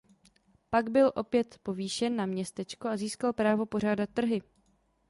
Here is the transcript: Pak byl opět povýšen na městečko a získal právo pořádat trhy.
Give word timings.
Pak 0.69 0.89
byl 0.89 1.11
opět 1.15 1.57
povýšen 1.63 2.15
na 2.15 2.25
městečko 2.25 2.87
a 2.87 2.97
získal 2.97 3.33
právo 3.33 3.65
pořádat 3.65 4.09
trhy. 4.09 4.41